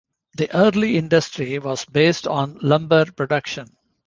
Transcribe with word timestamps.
The 0.35 0.51
early 0.55 0.97
industry 0.97 1.59
was 1.59 1.85
based 1.85 2.25
on 2.25 2.57
lumber 2.63 3.05
production. 3.05 3.77